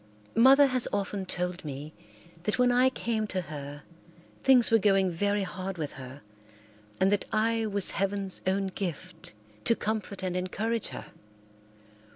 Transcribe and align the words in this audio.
Mother 0.33 0.65
has 0.65 0.87
often 0.91 1.27
told 1.27 1.63
me 1.63 1.93
that 2.41 2.57
when 2.57 2.71
I 2.71 2.89
came 2.89 3.27
to 3.27 3.41
her 3.41 3.83
things 4.41 4.71
were 4.71 4.79
going 4.79 5.11
very 5.11 5.43
hard 5.43 5.77
with 5.77 5.91
her 5.91 6.23
and 6.99 7.11
that 7.11 7.25
I 7.31 7.67
was 7.67 7.91
heaven's 7.91 8.41
own 8.47 8.65
gift 8.73 9.33
to 9.63 9.75
comfort 9.75 10.23
and 10.23 10.35
encourage 10.35 10.87
her. 10.87 11.11